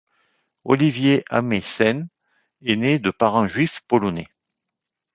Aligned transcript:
Olivier 0.63 1.23
Ameisen 1.29 2.09
est 2.63 2.75
né 2.75 2.97
de 2.97 3.11
parents 3.11 3.45
juifs 3.45 3.81
polonais. 3.81 4.29